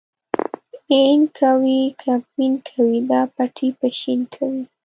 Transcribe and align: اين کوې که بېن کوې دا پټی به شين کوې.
اين 0.91 1.19
کوې 1.37 1.81
که 2.01 2.13
بېن 2.35 2.53
کوې 2.67 2.99
دا 3.11 3.21
پټی 3.35 3.69
به 3.77 3.87
شين 3.99 4.21
کوې. 4.35 4.61